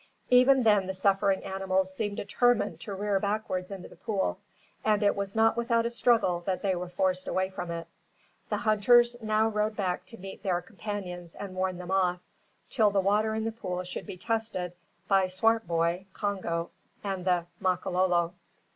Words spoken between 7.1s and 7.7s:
away from